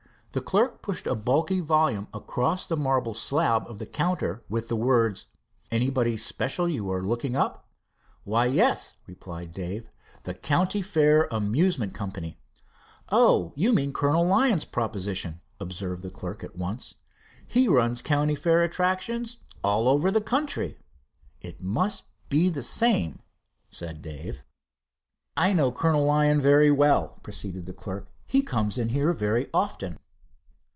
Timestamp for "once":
16.55-16.95